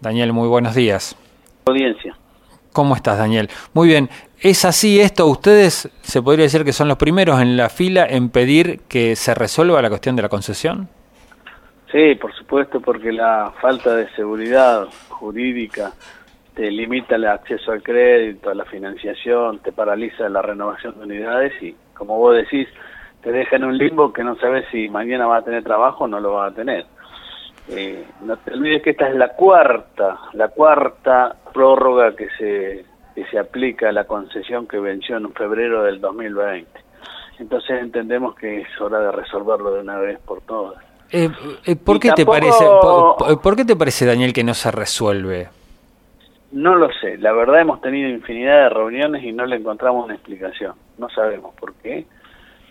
Daniel, 0.00 0.32
muy 0.32 0.48
buenos 0.48 0.74
días. 0.74 1.16
Audiencia. 1.66 2.16
¿Cómo 2.72 2.94
estás, 2.94 3.18
Daniel? 3.18 3.48
Muy 3.74 3.88
bien. 3.88 4.08
¿Es 4.40 4.64
así 4.64 5.00
esto? 5.00 5.26
¿Ustedes 5.26 5.90
se 6.02 6.22
podría 6.22 6.44
decir 6.44 6.64
que 6.64 6.72
son 6.72 6.86
los 6.86 6.96
primeros 6.96 7.40
en 7.40 7.56
la 7.56 7.68
fila 7.68 8.06
en 8.08 8.30
pedir 8.30 8.80
que 8.88 9.16
se 9.16 9.34
resuelva 9.34 9.82
la 9.82 9.88
cuestión 9.88 10.14
de 10.14 10.22
la 10.22 10.28
concesión? 10.28 10.88
Sí, 11.90 12.14
por 12.14 12.32
supuesto, 12.34 12.80
porque 12.80 13.10
la 13.10 13.52
falta 13.60 13.96
de 13.96 14.08
seguridad 14.10 14.86
jurídica 15.08 15.92
te 16.54 16.70
limita 16.70 17.16
el 17.16 17.24
acceso 17.24 17.72
al 17.72 17.82
crédito, 17.82 18.50
a 18.50 18.54
la 18.54 18.64
financiación, 18.64 19.58
te 19.60 19.72
paraliza 19.72 20.28
la 20.28 20.42
renovación 20.42 20.98
de 20.98 21.04
unidades 21.04 21.52
y, 21.62 21.74
como 21.94 22.18
vos 22.18 22.36
decís, 22.36 22.68
te 23.22 23.32
deja 23.32 23.56
en 23.56 23.64
un 23.64 23.78
limbo 23.78 24.12
que 24.12 24.22
no 24.22 24.36
sabes 24.36 24.66
si 24.70 24.88
mañana 24.88 25.26
va 25.26 25.38
a 25.38 25.44
tener 25.44 25.64
trabajo 25.64 26.04
o 26.04 26.08
no 26.08 26.20
lo 26.20 26.34
va 26.34 26.46
a 26.46 26.50
tener. 26.54 26.86
Eh, 27.70 28.04
no 28.22 28.36
te 28.38 28.54
olvides 28.54 28.82
que 28.82 28.90
esta 28.90 29.08
es 29.08 29.16
la 29.16 29.28
cuarta, 29.34 30.18
la 30.32 30.48
cuarta 30.48 31.36
prórroga 31.52 32.16
que 32.16 32.28
se, 32.38 32.84
que 33.14 33.26
se 33.26 33.38
aplica 33.38 33.90
a 33.90 33.92
la 33.92 34.04
concesión 34.04 34.66
que 34.66 34.78
venció 34.78 35.16
en 35.16 35.32
febrero 35.34 35.82
del 35.82 36.00
2020. 36.00 36.66
Entonces 37.38 37.80
entendemos 37.80 38.34
que 38.34 38.62
es 38.62 38.80
hora 38.80 39.00
de 39.00 39.12
resolverlo 39.12 39.72
de 39.72 39.80
una 39.80 39.98
vez 39.98 40.18
por 40.20 40.40
todas. 40.42 40.82
Eh, 41.10 41.30
eh, 41.64 41.76
¿por, 41.76 41.98
qué 42.00 42.10
te 42.12 42.26
parece, 42.26 42.64
por, 43.42 43.56
qué 43.56 43.64
te 43.64 43.76
parece, 43.76 44.04
Daniel, 44.04 44.32
que 44.32 44.44
no 44.44 44.54
se 44.54 44.70
resuelve? 44.70 45.48
No 46.52 46.74
lo 46.74 46.90
sé. 47.00 47.16
La 47.18 47.32
verdad 47.32 47.60
hemos 47.60 47.80
tenido 47.80 48.08
infinidad 48.08 48.64
de 48.64 48.68
reuniones 48.70 49.22
y 49.22 49.32
no 49.32 49.46
le 49.46 49.56
encontramos 49.56 50.04
una 50.04 50.14
explicación. 50.14 50.74
No 50.98 51.08
sabemos 51.10 51.54
por 51.54 51.74
qué. 51.74 52.06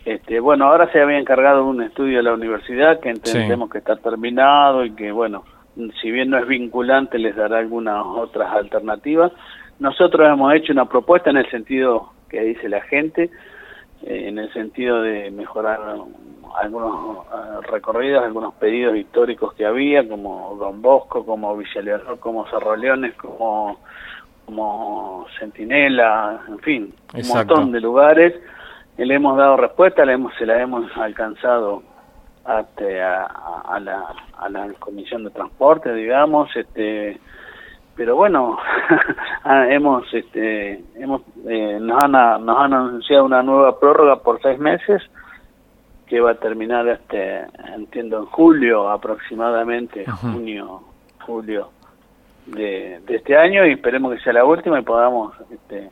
Este, 0.08 0.40
bueno, 0.40 0.70
ahora 0.70 0.90
se 0.94 1.02
había 1.02 1.20
encargado 1.20 1.66
un 1.66 1.84
estudio 1.84 2.22
a 2.22 2.24
la 2.24 2.34
universidad 2.34 3.02
que 3.02 3.10
entendemos 3.10 3.70
que 3.70 3.80
está 3.80 3.98
terminado 3.98 4.86
y 4.86 4.92
que, 4.92 5.12
bueno, 5.12 5.44
si 6.02 6.12
bien 6.12 6.30
no 6.30 6.38
es 6.38 6.48
vinculante, 6.48 7.20
les 7.20 7.36
dará 7.36 7.58
algunas 7.58 8.06
otras 8.06 8.50
alternativas. 8.54 9.34
Nosotros 9.80 10.26
hemos 10.32 10.54
hecho 10.54 10.72
una 10.72 10.86
propuesta 10.86 11.30
en 11.30 11.36
el 11.36 11.52
sentido 11.52 12.14
que 12.30 12.40
dice 12.40 12.70
la 12.70 12.80
gente, 12.84 13.24
eh, 14.04 14.30
en 14.30 14.38
el 14.38 14.50
sentido 14.54 15.02
de 15.02 15.30
mejorar 15.30 15.82
algunos 16.56 17.26
eh, 17.26 17.68
recorridos, 17.70 18.24
algunos 18.24 18.54
pedidos 18.54 18.96
históricos 18.96 19.56
que 19.56 19.66
había, 19.66 20.08
como 20.08 20.56
Don 20.58 20.82
Bosco, 20.82 21.26
como 21.26 21.58
Villaleonor, 21.58 22.18
como 22.20 22.48
Cerro 22.48 22.78
Leones, 22.78 23.14
como, 23.16 23.82
como 24.46 25.28
Centinela, 25.38 26.46
en 26.48 26.60
fin, 26.60 26.94
un 27.14 27.28
montón 27.28 27.74
de 27.74 27.82
lugares 27.82 28.36
le 29.06 29.16
hemos 29.16 29.38
dado 29.38 29.58
respuesta, 29.58 30.06
le 30.06 30.14
hemos, 30.14 30.34
se 30.36 30.46
la 30.46 30.62
hemos 30.62 30.86
alcanzado 30.98 31.84
este, 32.60 33.02
a, 33.02 33.26
a, 33.26 33.80
la, 33.80 34.04
a 34.38 34.50
la 34.50 34.72
comisión 34.80 35.24
de 35.24 35.30
transporte, 35.30 35.94
digamos, 35.94 36.50
este, 36.56 37.20
pero 37.96 38.16
bueno, 38.16 38.58
ah, 39.44 39.68
hemos, 39.70 40.12
este, 40.14 40.84
hemos, 40.96 41.22
eh, 41.48 41.78
nos 41.82 42.04
han, 42.04 42.12
nos 42.12 42.58
han 42.58 42.74
anunciado 42.74 43.26
una 43.26 43.44
nueva 43.44 43.80
prórroga 43.80 44.22
por 44.22 44.42
seis 44.42 44.60
meses 44.60 45.02
que 46.06 46.22
va 46.22 46.32
a 46.32 46.36
terminar, 46.36 46.88
este, 46.88 47.42
entiendo, 47.76 48.20
en 48.20 48.26
julio 48.28 48.90
aproximadamente, 48.90 50.06
junio, 50.06 50.84
julio 51.26 51.70
de, 52.46 53.02
de 53.06 53.16
este 53.16 53.36
año 53.36 53.66
y 53.66 53.74
esperemos 53.74 54.14
que 54.14 54.24
sea 54.24 54.34
la 54.34 54.46
última 54.46 54.80
y 54.80 54.84
podamos, 54.84 55.34
este, 55.52 55.90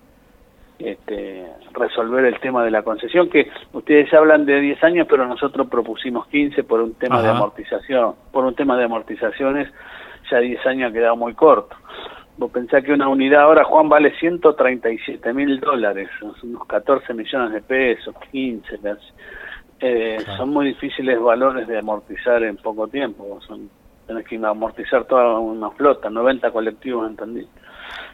este, 0.79 1.45
resolver 1.73 2.25
el 2.25 2.39
tema 2.39 2.63
de 2.63 2.71
la 2.71 2.83
concesión, 2.83 3.29
que 3.29 3.49
ustedes 3.73 4.13
hablan 4.13 4.45
de 4.45 4.59
10 4.59 4.83
años, 4.83 5.07
pero 5.09 5.25
nosotros 5.27 5.67
propusimos 5.67 6.27
15 6.27 6.63
por 6.63 6.81
un 6.81 6.93
tema 6.95 7.21
de 7.21 7.29
amortización, 7.29 8.15
por 8.31 8.45
un 8.45 8.55
tema 8.55 8.77
de 8.77 8.85
amortizaciones, 8.85 9.71
ya 10.29 10.39
10 10.39 10.65
años 10.65 10.89
ha 10.89 10.93
quedado 10.93 11.15
muy 11.15 11.33
corto. 11.33 11.75
Vos 12.37 12.51
pensás 12.51 12.83
que 12.83 12.91
una 12.91 13.07
unidad 13.07 13.43
ahora, 13.43 13.63
Juan, 13.63 13.87
vale 13.87 14.13
137 14.19 15.33
mil 15.33 15.59
dólares, 15.61 16.09
unos 16.43 16.65
14 16.67 17.13
millones 17.13 17.53
de 17.53 17.61
pesos, 17.61 18.13
15 18.31 18.79
eh, 19.79 20.17
Son 20.37 20.49
muy 20.49 20.67
difíciles 20.67 21.19
valores 21.19 21.67
de 21.67 21.77
amortizar 21.77 22.43
en 22.43 22.57
poco 22.57 22.87
tiempo, 22.87 23.39
son, 23.47 23.69
tenés 24.07 24.25
que 24.27 24.35
amortizar 24.37 25.05
toda 25.05 25.39
una 25.39 25.71
flota, 25.71 26.09
90 26.09 26.51
colectivos, 26.51 27.09
entendí. 27.09 27.45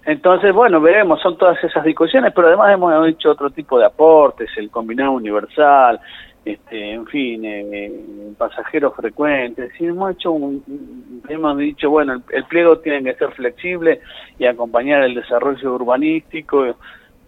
Entonces, 0.06 0.54
bueno, 0.54 0.82
veremos, 0.82 1.22
son 1.22 1.38
todas 1.38 1.64
esas 1.64 1.84
discusiones, 1.84 2.34
pero 2.36 2.48
además 2.48 2.74
hemos 2.74 3.08
hecho 3.08 3.32
otro 3.32 3.50
tipo 3.52 3.78
de 3.78 3.86
aportes, 3.86 4.50
el 4.58 4.72
combinado 4.72 5.12
universal, 5.12 6.00
este, 6.44 6.94
en 6.94 7.06
fin, 7.06 7.46
eh, 7.46 7.92
pasajeros 8.36 8.96
frecuentes, 8.96 9.72
y 9.80 9.86
hemos 9.86 10.12
hecho 10.14 10.32
un, 10.32 11.22
hemos 11.30 11.58
dicho, 11.58 11.92
bueno, 11.92 12.20
el, 12.32 12.44
pliego 12.46 12.80
tiene 12.80 13.04
que 13.04 13.18
ser 13.18 13.32
flexible 13.34 14.02
y 14.40 14.46
acompañar 14.46 15.04
el 15.04 15.14
desarrollo 15.14 15.76
urbanístico, 15.76 16.76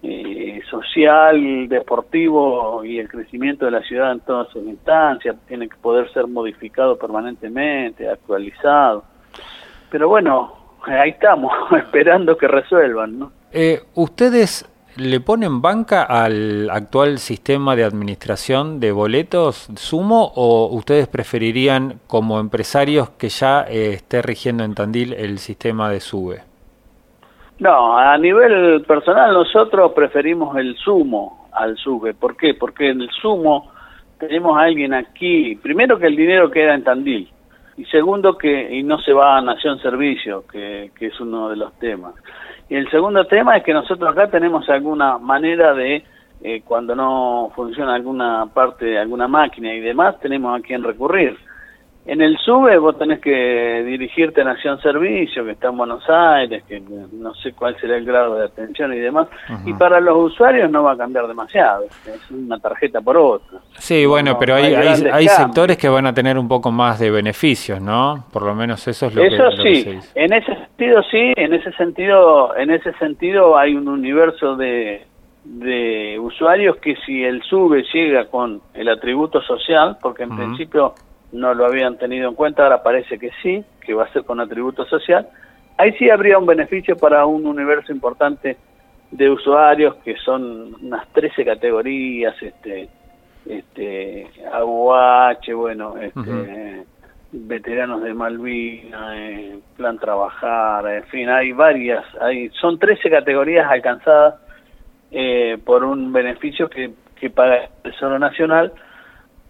eh, 0.03 0.61
social, 0.69 1.69
deportivo 1.69 2.83
y 2.83 2.99
el 2.99 3.07
crecimiento 3.07 3.65
de 3.65 3.71
la 3.71 3.81
ciudad 3.83 4.11
en 4.11 4.19
todas 4.19 4.49
sus 4.49 4.63
instancias, 4.65 5.35
tiene 5.47 5.69
que 5.69 5.77
poder 5.77 6.11
ser 6.11 6.27
modificado 6.27 6.97
permanentemente, 6.97 8.09
actualizado. 8.09 9.05
Pero 9.89 10.09
bueno, 10.09 10.53
ahí 10.85 11.11
estamos, 11.11 11.53
esperando 11.77 12.37
que 12.37 12.47
resuelvan, 12.47 13.17
¿no? 13.17 13.31
Eh, 13.53 13.81
¿Ustedes 13.93 14.67
le 14.97 15.19
ponen 15.19 15.61
banca 15.61 16.03
al 16.03 16.69
actual 16.69 17.19
sistema 17.19 17.75
de 17.75 17.83
administración 17.83 18.79
de 18.79 18.91
boletos 18.91 19.67
sumo 19.75 20.31
o 20.35 20.67
ustedes 20.67 21.07
preferirían 21.07 21.99
como 22.07 22.39
empresarios 22.39 23.09
que 23.11 23.29
ya 23.29 23.65
eh, 23.69 23.93
esté 23.93 24.21
rigiendo 24.21 24.63
en 24.63 24.75
Tandil 24.75 25.13
el 25.13 25.39
sistema 25.39 25.89
de 25.89 25.99
SUBE? 25.99 26.52
No, 27.63 27.97
a 27.97 28.17
nivel 28.17 28.81
personal 28.81 29.33
nosotros 29.33 29.93
preferimos 29.93 30.57
el 30.57 30.75
sumo 30.75 31.47
al 31.53 31.77
SUBE. 31.77 32.13
¿Por 32.13 32.35
qué? 32.35 32.55
Porque 32.55 32.89
en 32.89 32.99
el 32.99 33.09
sumo 33.09 33.71
tenemos 34.19 34.57
a 34.57 34.63
alguien 34.63 34.93
aquí, 34.93 35.55
primero 35.55 35.97
que 35.97 36.07
el 36.07 36.17
dinero 36.17 36.51
queda 36.51 36.73
en 36.73 36.83
Tandil, 36.83 37.29
y 37.77 37.85
segundo 37.85 38.37
que 38.37 38.75
y 38.75 38.83
no 38.83 38.99
se 38.99 39.13
va 39.13 39.37
a 39.37 39.41
Nación 39.41 39.79
Servicio, 39.79 40.43
que, 40.45 40.91
que 40.93 41.05
es 41.05 41.17
uno 41.21 41.47
de 41.47 41.55
los 41.55 41.71
temas. 41.79 42.15
Y 42.67 42.75
el 42.75 42.91
segundo 42.91 43.25
tema 43.27 43.55
es 43.55 43.63
que 43.63 43.71
nosotros 43.71 44.11
acá 44.11 44.29
tenemos 44.29 44.67
alguna 44.67 45.17
manera 45.17 45.73
de, 45.73 46.03
eh, 46.41 46.63
cuando 46.65 46.93
no 46.97 47.49
funciona 47.55 47.95
alguna 47.95 48.45
parte, 48.53 48.99
alguna 48.99 49.29
máquina 49.29 49.73
y 49.73 49.79
demás, 49.79 50.19
tenemos 50.19 50.59
a 50.59 50.61
quien 50.61 50.83
recurrir. 50.83 51.37
En 52.05 52.21
el 52.21 52.37
SUBE 52.37 52.77
vos 52.79 52.97
tenés 52.97 53.21
que 53.21 53.83
dirigirte 53.85 54.41
a 54.41 54.43
Nación 54.43 54.79
Servicio, 54.81 55.45
que 55.45 55.51
está 55.51 55.69
en 55.69 55.77
Buenos 55.77 56.03
Aires, 56.09 56.63
que 56.67 56.81
no 56.81 57.33
sé 57.35 57.53
cuál 57.53 57.79
será 57.79 57.95
el 57.95 58.03
grado 58.03 58.35
de 58.35 58.45
atención 58.45 58.93
y 58.93 58.99
demás, 58.99 59.27
y 59.65 59.73
para 59.73 60.01
los 60.01 60.31
usuarios 60.31 60.69
no 60.69 60.83
va 60.83 60.93
a 60.93 60.97
cambiar 60.97 61.27
demasiado, 61.27 61.85
es 61.85 62.31
una 62.31 62.59
tarjeta 62.59 62.99
por 62.99 63.15
otra. 63.15 63.59
Sí, 63.77 64.05
bueno, 64.05 64.37
pero 64.37 64.55
hay, 64.55 64.73
hay, 64.73 65.27
sectores 65.29 65.77
que 65.77 65.87
van 65.87 66.05
a 66.05 66.13
tener 66.13 66.37
un 66.37 66.49
poco 66.49 66.71
más 66.71 66.99
de 66.99 67.09
beneficios, 67.09 67.81
¿no? 67.81 68.25
Por 68.33 68.43
lo 68.43 68.53
menos 68.53 68.85
eso 68.85 69.05
es 69.05 69.15
lo 69.15 69.23
eso 69.23 69.63
que 69.63 69.75
sí, 69.75 69.99
en 70.15 70.33
ese 70.33 70.53
sentido 70.53 71.03
sí, 71.09 71.33
en 71.37 71.53
ese 71.53 71.71
sentido, 71.71 72.55
en 72.57 72.71
ese 72.71 72.91
sentido 72.93 73.57
hay 73.57 73.75
un 73.75 73.87
universo 73.87 74.57
de, 74.57 75.05
de 75.45 76.19
usuarios 76.19 76.75
que 76.77 76.97
si 77.05 77.23
el 77.23 77.41
SUBE 77.43 77.85
llega 77.93 78.25
con 78.25 78.61
el 78.73 78.89
atributo 78.89 79.41
social, 79.41 79.97
porque 80.01 80.23
en 80.23 80.35
principio 80.35 80.95
no 81.33 81.53
lo 81.53 81.65
habían 81.65 81.97
tenido 81.97 82.29
en 82.29 82.35
cuenta, 82.35 82.63
ahora 82.63 82.83
parece 82.83 83.17
que 83.17 83.31
sí, 83.41 83.63
que 83.81 83.93
va 83.93 84.05
a 84.05 84.13
ser 84.13 84.23
con 84.23 84.39
atributo 84.39 84.85
social. 84.85 85.27
Ahí 85.77 85.91
sí 85.93 86.09
habría 86.09 86.37
un 86.37 86.45
beneficio 86.45 86.95
para 86.95 87.25
un 87.25 87.45
universo 87.45 87.91
importante 87.91 88.55
de 89.11 89.29
usuarios 89.29 89.95
que 90.05 90.15
son 90.17 90.75
unas 90.81 91.07
13 91.09 91.43
categorías, 91.43 92.35
este, 92.41 92.87
este, 93.45 94.27
AUH, 94.51 95.53
bueno, 95.55 95.97
este, 95.97 96.85
veteranos 97.31 98.03
de 98.03 98.13
Malvinas, 98.13 99.13
eh, 99.15 99.59
Plan 99.75 99.97
Trabajar, 99.97 100.87
en 100.87 101.03
fin, 101.05 101.29
hay 101.29 101.51
varias, 101.51 102.05
hay, 102.21 102.49
son 102.49 102.77
13 102.77 103.09
categorías 103.09 103.69
alcanzadas 103.69 104.35
eh, 105.11 105.57
por 105.65 105.83
un 105.83 106.13
beneficio 106.13 106.69
que, 106.69 106.91
que 107.19 107.31
paga 107.31 107.65
el 107.65 107.91
Tesoro 107.91 108.19
Nacional 108.19 108.71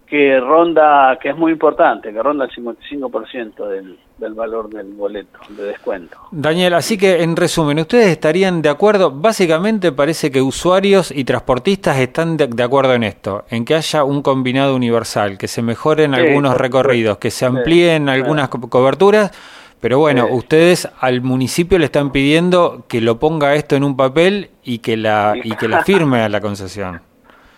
que 0.06 0.38
ronda, 0.38 1.18
que 1.20 1.30
es 1.30 1.36
muy 1.36 1.52
importante, 1.52 2.12
que 2.12 2.22
ronda 2.22 2.44
el 2.44 2.50
55% 2.50 3.68
del, 3.68 3.98
del 4.18 4.34
valor 4.34 4.68
del 4.68 4.92
boleto 4.92 5.38
de 5.48 5.64
descuento. 5.64 6.18
Daniel, 6.30 6.74
así 6.74 6.96
que 6.96 7.22
en 7.22 7.36
resumen, 7.36 7.78
¿ustedes 7.78 8.08
estarían 8.08 8.62
de 8.62 8.68
acuerdo? 8.68 9.10
Básicamente 9.10 9.92
parece 9.92 10.30
que 10.30 10.40
usuarios 10.40 11.10
y 11.10 11.24
transportistas 11.24 11.98
están 11.98 12.36
de, 12.36 12.62
acuerdo 12.62 12.94
en 12.94 13.02
esto, 13.02 13.44
en 13.50 13.64
que 13.64 13.74
haya 13.74 14.04
un 14.04 14.22
combinado 14.22 14.76
universal, 14.76 15.38
que 15.38 15.48
se 15.48 15.62
mejoren 15.62 16.14
algunos 16.14 16.56
recorridos, 16.56 17.18
que 17.18 17.30
se 17.30 17.46
amplíen 17.46 18.08
algunas 18.08 18.48
coberturas, 18.48 19.32
pero 19.80 19.98
bueno, 19.98 20.28
ustedes 20.30 20.88
al 21.00 21.20
municipio 21.20 21.78
le 21.78 21.86
están 21.86 22.10
pidiendo 22.10 22.84
que 22.88 23.00
lo 23.00 23.18
ponga 23.18 23.54
esto 23.54 23.76
en 23.76 23.84
un 23.84 23.96
papel 23.96 24.50
y 24.62 24.78
que 24.78 24.96
la, 24.96 25.34
y 25.42 25.50
que 25.56 25.68
la 25.68 25.82
firme 25.82 26.22
a 26.22 26.28
la 26.28 26.40
concesión. 26.40 27.02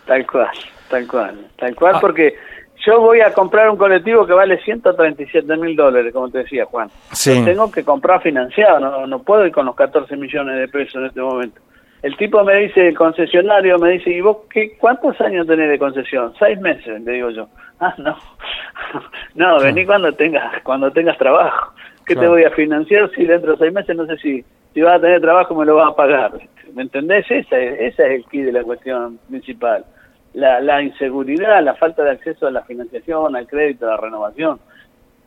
Tal 0.07 0.27
cual. 0.27 0.49
Tal 0.89 1.07
cual, 1.07 1.47
tal 1.57 1.75
cual, 1.75 1.95
ah. 1.97 2.01
porque 2.01 2.37
yo 2.85 3.01
voy 3.01 3.21
a 3.21 3.33
comprar 3.33 3.69
un 3.71 3.77
colectivo 3.77 4.27
que 4.27 4.33
vale 4.33 4.59
137 4.63 5.57
mil 5.57 5.75
dólares, 5.75 6.13
como 6.13 6.31
te 6.31 6.39
decía 6.39 6.67
Juan. 6.67 6.89
Sí. 7.13 7.43
tengo 7.45 7.71
que 7.71 7.85
comprar 7.85 8.23
financiado, 8.23 8.79
no, 8.79 9.07
no 9.07 9.23
puedo 9.23 9.47
ir 9.47 9.53
con 9.53 9.67
los 9.67 9.75
14 9.75 10.17
millones 10.17 10.57
de 10.59 10.69
pesos 10.69 10.97
en 10.97 11.07
este 11.07 11.21
momento. 11.21 11.61
El 12.03 12.17
tipo 12.17 12.45
me 12.45 12.55
dice, 12.57 12.89
el 12.89 12.97
concesionario 12.97 13.79
me 13.79 13.91
dice, 13.93 14.11
¿y 14.11 14.21
vos 14.21 14.39
qué, 14.51 14.77
cuántos 14.79 15.21
años 15.21 15.47
tenés 15.47 15.71
de 15.71 15.79
concesión? 15.79 16.33
Seis 16.39 16.61
meses, 16.61 17.01
le 17.03 17.13
digo 17.13 17.31
yo. 17.31 17.49
Ah, 17.79 17.95
no. 17.99 18.17
no, 19.35 19.61
vení 19.61 19.85
cuando 19.85 20.11
tengas, 20.11 20.63
cuando 20.63 20.91
tengas 20.91 21.19
trabajo. 21.19 21.75
¿Qué 22.07 22.17
te 22.17 22.27
voy 22.27 22.45
a 22.45 22.51
financiar 22.53 23.11
si 23.11 23.27
dentro 23.27 23.53
de 23.53 23.59
seis 23.59 23.73
meses 23.75 23.95
no 23.95 24.07
sé 24.07 24.17
si, 24.17 24.45
si 24.73 24.81
vas 24.81 24.97
a 24.97 25.01
tener 25.03 25.21
trabajo 25.21 25.55
me 25.55 25.67
lo 25.67 25.75
vas 25.75 25.91
a 25.91 25.95
pagar? 25.95 26.33
¿Me 26.73 26.83
entendés? 26.83 27.31
Esa 27.31 27.59
es, 27.59 27.93
esa 27.93 28.07
es 28.07 28.13
el 28.13 28.25
key 28.31 28.41
de 28.41 28.53
la 28.53 28.63
cuestión 28.63 29.19
principal. 29.29 29.85
La, 30.37 30.61
la 30.61 30.83
inseguridad, 30.83 31.63
la 31.63 31.75
falta 31.75 32.05
de 32.05 32.13
acceso 32.13 32.47
a 32.47 32.51
la 32.51 32.63
financiación, 32.63 33.35
al 33.35 33.47
crédito, 33.47 33.87
a 33.87 33.91
la 33.91 33.97
renovación 33.97 34.61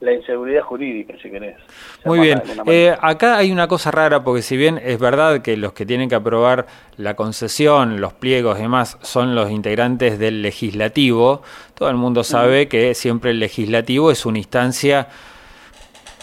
la 0.01 0.13
inseguridad 0.13 0.61
jurídica, 0.61 1.13
si 1.21 1.29
querés. 1.29 1.57
Muy 2.05 2.19
bien. 2.19 2.41
Eh, 2.67 2.95
acá 2.99 3.37
hay 3.37 3.51
una 3.51 3.67
cosa 3.67 3.91
rara, 3.91 4.23
porque 4.23 4.41
si 4.41 4.55
bien 4.55 4.79
es 4.81 4.97
verdad 4.97 5.41
que 5.41 5.57
los 5.57 5.73
que 5.73 5.85
tienen 5.85 6.07
que 6.07 6.15
aprobar 6.15 6.67
la 6.97 7.15
concesión, 7.15 7.99
los 7.99 8.13
pliegos 8.13 8.57
y 8.59 8.63
demás, 8.63 8.97
son 9.01 9.35
los 9.35 9.51
integrantes 9.51 10.17
del 10.17 10.41
legislativo, 10.41 11.41
todo 11.73 11.89
el 11.89 11.97
mundo 11.97 12.23
sabe 12.23 12.67
que 12.67 12.93
siempre 12.93 13.31
el 13.31 13.39
legislativo 13.39 14.11
es 14.11 14.25
una 14.25 14.37
instancia 14.37 15.07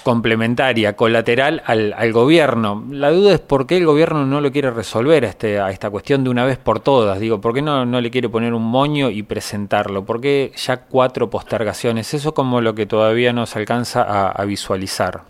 complementaria, 0.07 0.95
colateral 0.95 1.63
al, 1.67 1.93
al, 1.99 2.13
gobierno. 2.13 2.85
La 2.93 3.11
duda 3.11 3.35
es 3.35 3.41
por 3.41 3.67
qué 3.67 3.77
el 3.77 3.87
gobierno 3.87 4.25
no 4.25 4.41
lo 4.41 4.53
quiere 4.53 4.71
resolver 4.71 5.25
a, 5.25 5.29
este, 5.31 5.59
a 5.59 5.71
esta 5.71 5.91
cuestión 5.91 6.23
de 6.23 6.31
una 6.31 6.45
vez 6.45 6.59
por 6.59 6.79
todas. 6.79 7.19
Digo, 7.19 7.41
¿por 7.41 7.53
qué 7.53 7.61
no, 7.61 7.85
no 7.85 8.01
le 8.01 8.13
quiere 8.13 8.29
poner 8.29 8.55
un 8.55 8.63
moño 8.63 9.11
y 9.11 9.25
presentarlo? 9.25 10.05
¿Por 10.05 10.21
qué 10.21 10.53
ya 10.55 10.85
cuatro 10.87 11.29
postergaciones? 11.29 12.15
Eso 12.15 12.35
como 12.35 12.61
lo 12.61 12.73
que 12.73 12.87
todavía 12.87 13.33
no 13.33 13.47
se 13.47 13.59
alcanza 13.59 14.31
a, 14.31 14.45
visualizar. 14.45 15.23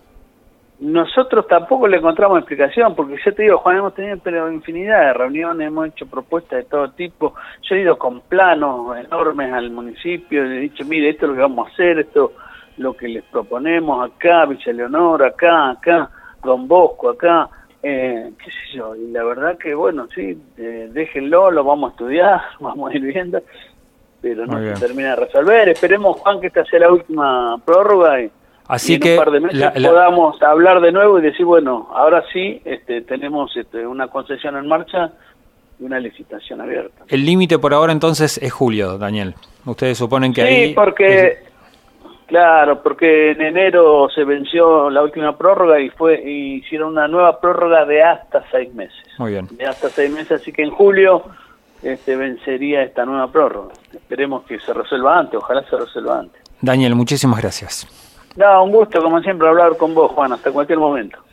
Nosotros 0.78 1.49
tampoco 1.49 1.88
le 1.88 1.96
encontramos 1.96 2.37
explicación, 2.37 2.94
porque 2.94 3.17
yo 3.25 3.32
te 3.32 3.44
digo, 3.44 3.56
Juan, 3.56 3.78
hemos 3.78 3.94
tenido 3.94 4.52
infinidad 4.52 5.06
de 5.06 5.12
reuniones, 5.14 5.69
hemos 5.69 5.88
hecho 5.88 6.05
propuestas 6.06 6.58
de 6.58 6.64
todo 6.64 6.90
tipo. 6.90 7.32
Yo 7.62 7.76
he 7.76 7.81
ido 7.81 7.96
con 7.96 8.20
planos 8.20 8.94
enormes 8.99 9.55
al 9.55 9.70
municipio, 9.70 10.44
le 10.44 10.58
he 10.58 10.61
dicho, 10.61 10.84
mire, 10.84 11.08
esto 11.08 11.25
es 11.25 11.31
lo 11.31 11.34
que 11.34 11.40
vamos 11.40 11.67
a 11.67 11.73
hacer, 11.73 12.00
esto 12.00 12.34
lo 12.78 12.96
que 12.96 13.08
les 13.08 13.25
proponemos 13.25 14.11
acá, 14.11 14.46
Villa 14.46 14.73
Leonor, 14.73 15.25
acá, 15.25 15.70
acá, 15.70 16.11
Don 16.43 16.69
Bosco, 16.69 17.11
acá, 17.11 17.49
eh, 17.82 18.32
qué 18.43 18.50
sé 18.50 18.76
yo, 18.76 18.94
y 18.94 19.11
la 19.11 19.25
verdad 19.25 19.58
que 19.58 19.75
bueno, 19.75 20.08
sí, 20.14 20.38
eh, 20.56 20.88
déjenlo, 20.93 21.50
lo 21.50 21.64
vamos 21.64 21.90
a 21.90 21.93
estudiar, 21.93 22.40
vamos 22.61 22.90
a 22.90 22.96
ir 22.96 23.02
viendo, 23.02 23.40
pero 24.20 24.46
no 24.46 24.58
se 24.58 24.81
termina 24.81 25.11
de 25.11 25.17
resolver. 25.17 25.69
Esperemos, 25.69 26.19
Juan, 26.19 26.40
que 26.40 26.49
esta 26.49 26.64
sea 26.64 26.81
la 26.81 26.93
última 26.93 27.58
prórroga 27.64 28.20
y, 28.23 28.31
Así 28.69 28.94
en 28.94 29.00
que 29.00 29.12
un 29.12 29.19
par 29.19 29.31
de 29.31 29.40
meses 29.40 29.73
podamos 29.75 30.43
hablar 30.43 30.81
de 30.81 30.90
nuevo 30.90 31.19
y 31.19 31.23
decir, 31.23 31.46
bueno, 31.46 31.88
ahora 31.94 32.25
sí 32.32 32.61
este, 32.64 33.02
tenemos 33.02 33.56
este, 33.56 33.87
una 33.87 34.08
concesión 34.08 34.56
en 34.56 34.67
marcha 34.67 35.12
y 35.78 35.84
una 35.84 36.00
licitación 36.00 36.61
abierta. 36.61 37.05
El 37.08 37.25
límite 37.25 37.58
por 37.58 37.73
ahora 37.73 37.93
entonces 37.93 38.38
es 38.38 38.52
julio, 38.52 38.99
Daniel. 38.99 39.34
Ustedes 39.64 39.99
suponen 39.99 40.32
que 40.32 40.43
sí, 40.43 40.49
ahí... 40.49 40.69
Sí, 40.69 40.75
porque... 40.75 41.45
Claro, 42.26 42.82
porque 42.82 43.31
en 43.31 43.40
enero 43.40 44.08
se 44.12 44.25
venció 44.25 44.90
la 44.90 45.02
última 45.02 45.37
prórroga 45.38 45.81
y 45.81 45.90
fue 45.90 46.20
y 46.25 46.56
hicieron 46.56 46.93
una 46.93 47.06
nueva 47.06 47.40
prórroga 47.40 47.84
de 47.84 48.02
hasta 48.02 48.43
seis 48.50 48.75
meses. 48.75 48.99
Muy 49.19 49.32
bien. 49.32 49.46
De 49.52 49.64
hasta 49.64 49.88
seis 49.88 50.11
meses, 50.11 50.40
así 50.40 50.52
que 50.52 50.62
en 50.62 50.70
julio 50.70 51.23
este, 51.82 52.17
vencería 52.17 52.82
esta 52.82 53.05
nueva 53.05 53.31
prórroga. 53.31 53.75
Esperemos 53.93 54.44
que 54.44 54.58
se 54.58 54.73
resuelva 54.73 55.19
antes, 55.19 55.37
ojalá 55.37 55.62
se 55.70 55.76
resuelva 55.76 56.20
antes. 56.20 56.43
Daniel, 56.61 56.96
muchísimas 56.96 57.40
gracias. 57.40 57.87
No, 58.34 58.64
un 58.64 58.73
gusto, 58.73 59.00
como 59.00 59.20
siempre, 59.20 59.49
hablar 59.49 59.76
con 59.76 59.94
vos, 59.94 60.11
Juan, 60.12 60.32
hasta 60.32 60.50
cualquier 60.50 60.78
momento. 60.78 61.19